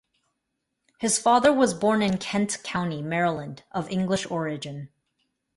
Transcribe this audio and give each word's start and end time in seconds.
His 0.99 1.19
father 1.19 1.53
was 1.53 1.75
born 1.75 2.01
in 2.01 2.17
Kent 2.17 2.63
county, 2.63 3.03
Maryland, 3.03 3.61
of 3.71 3.87
English 3.91 4.25
origin. 4.31 4.89